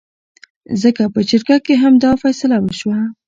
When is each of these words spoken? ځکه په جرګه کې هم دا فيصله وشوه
ځکه 0.81 1.03
په 1.13 1.19
جرګه 1.29 1.57
کې 1.65 1.73
هم 1.83 1.93
دا 2.03 2.11
فيصله 2.21 2.57
وشوه 2.61 2.99